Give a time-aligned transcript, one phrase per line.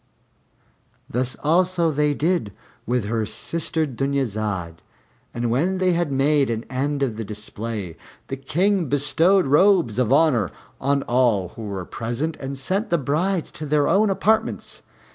[1.07, 2.53] Thus also they did
[2.87, 4.81] with her sister Dunyazad;
[5.31, 7.95] and when they had made an end of the display,
[8.27, 13.51] the King bestowed robes of honor on all who were present, and sent the brides
[13.51, 14.81] to their own apartments.